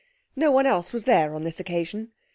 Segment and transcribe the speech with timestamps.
[0.35, 2.11] No one else was there on this occasion.